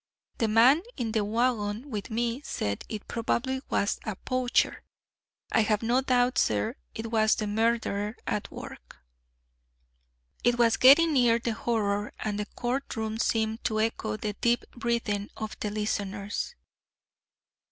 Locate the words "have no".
5.61-6.01